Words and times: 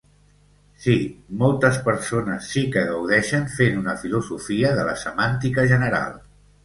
Sí, 0.85 0.95
moltes 1.41 1.77
persones 1.89 2.49
sí 2.53 2.63
que 2.77 2.85
gaudeixen 2.93 3.45
fent 3.59 3.77
una 3.83 3.95
filosofia 4.05 4.73
de 4.81 4.87
la 4.89 4.97
semàntica 5.07 5.67
general. 5.75 6.23